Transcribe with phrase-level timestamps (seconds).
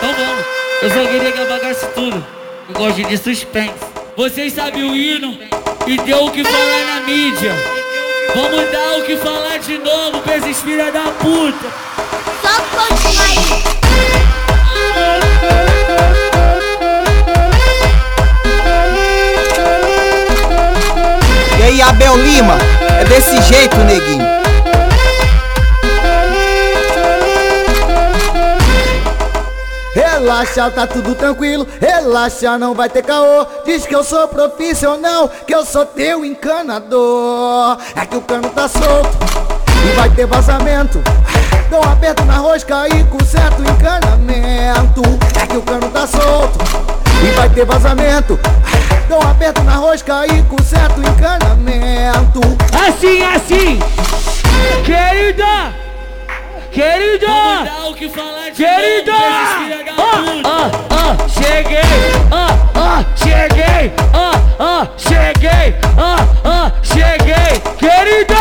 [0.00, 0.44] Então vamos.
[0.80, 2.24] Eu só queria que apagasse tudo.
[2.70, 3.74] Eu gosto de suspense.
[4.16, 5.38] Vocês sabem o hino
[5.86, 7.52] e deu o que falar na mídia.
[8.34, 11.68] Vamos dar o que falar de novo pra esses filha da puta.
[12.40, 13.62] Só continuar aí.
[21.58, 22.56] E aí, Abel Lima?
[23.00, 24.39] É desse jeito, neguinho.
[30.30, 33.44] Relaxa, tá tudo tranquilo, relaxa, não vai ter caô.
[33.64, 37.76] Diz que eu sou profissional, que eu sou teu encanador.
[37.96, 39.10] É que o cano tá solto
[39.84, 41.02] e vai ter vazamento.
[41.68, 45.02] Dou um aperto na rosca e conserto o encanamento.
[45.42, 46.60] É que o cano tá solto
[47.24, 48.38] e vai ter vazamento.
[49.08, 52.40] Dou um aperto na rosca e conserto o encanamento.
[52.86, 53.80] Assim, assim.
[54.84, 55.74] Querida!
[56.70, 57.26] Querida!
[58.54, 59.39] Querida!
[60.44, 61.80] Ah, ah, cheguei!
[62.30, 63.92] Ah, ah, cheguei!
[64.12, 65.74] Ah, ah, cheguei!
[65.96, 67.60] Ah, ah, cheguei!
[67.78, 68.34] Querida!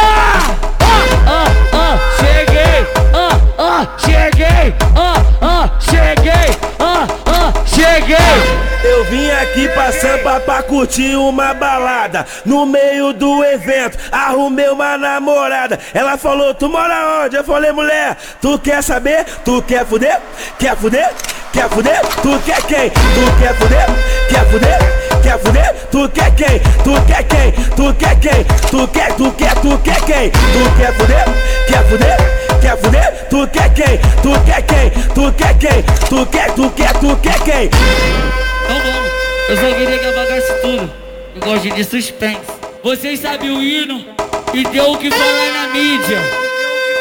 [0.81, 2.86] Ah, ah, ah, cheguei!
[3.13, 4.73] Ah, ah, cheguei!
[4.94, 6.58] Ah, ah, cheguei!
[6.80, 8.69] Ah, ah, cheguei!
[8.83, 14.97] Eu vim aqui pra sampa pra curtir uma balada No meio do evento, arrumei uma
[14.97, 17.36] namorada Ela falou, tu mora onde?
[17.36, 19.25] Eu falei, mulher, tu quer saber?
[19.43, 20.19] Tu quer fuder?
[20.58, 21.09] Quer fuder?
[21.52, 22.00] Quer fuder?
[22.22, 22.89] Tu quer quem?
[22.89, 23.86] Tu quer fuder?
[24.30, 24.80] Quer fuder?
[25.23, 25.75] Quer fuder?
[25.92, 26.59] Tu quer quem?
[26.83, 27.52] Tu quer quem?
[27.75, 28.44] Tu quer quem?
[28.69, 30.30] Tu quer, tu quer, tu quer quem?
[30.30, 31.25] Tu quer fuder?
[31.67, 32.17] Quer fuder?
[32.61, 33.27] Quer fuder?
[33.30, 33.97] Tu quer quem?
[34.22, 34.89] Tu quer quem?
[35.16, 35.83] Tu quer quem?
[36.08, 37.66] Tu quer, tu quer, tu quer quem?
[37.66, 39.11] Então vamos.
[39.50, 40.92] Eu só queria que apagasse tudo.
[41.36, 42.39] Eu gosto de suspense.
[42.83, 44.05] Vocês sabem o hino
[44.53, 46.20] e deu o que falar na mídia.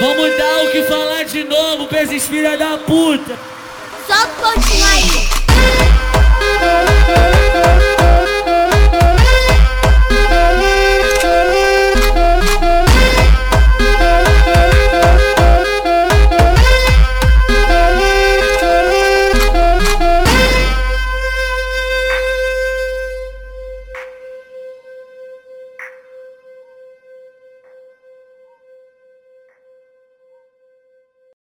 [0.00, 3.57] Vamos dar o que falar de novo pra esses filha da puta.
[4.48, 4.88] Só continuar aí.